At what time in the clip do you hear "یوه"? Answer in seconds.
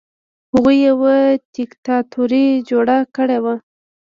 0.89-1.15